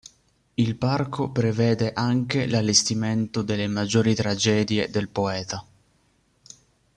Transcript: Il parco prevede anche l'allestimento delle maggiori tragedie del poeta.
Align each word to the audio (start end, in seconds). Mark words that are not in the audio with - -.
Il 0.55 0.77
parco 0.77 1.29
prevede 1.29 1.93
anche 1.93 2.47
l'allestimento 2.47 3.43
delle 3.43 3.67
maggiori 3.67 4.15
tragedie 4.15 4.89
del 4.89 5.09
poeta. 5.09 5.63